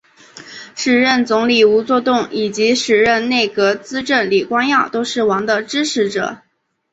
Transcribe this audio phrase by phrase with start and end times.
[0.73, 6.39] 时任总理吴作栋以及时任内阁资政李光耀都是王的支持者。